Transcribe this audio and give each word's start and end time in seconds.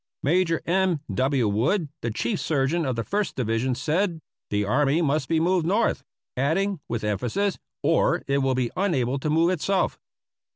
Major 0.23 0.63
M. 0.65 1.01
W. 1.13 1.47
Wood, 1.47 1.87
the 2.01 2.09
chief 2.09 2.39
Surgeon 2.39 2.87
of 2.87 2.95
the 2.95 3.03
First 3.03 3.35
Division, 3.35 3.75
said:" 3.75 4.19
The 4.49 4.65
army 4.65 4.99
must 5.03 5.29
be 5.29 5.39
moved 5.39 5.67
North," 5.67 6.01
add 6.35 6.57
ing, 6.57 6.79
with 6.89 7.03
emphasis," 7.03 7.59
or 7.83 8.23
it 8.25 8.39
will 8.39 8.55
be 8.55 8.71
unable 8.75 9.19
to 9.19 9.29
move 9.29 9.51
itself. 9.51 9.99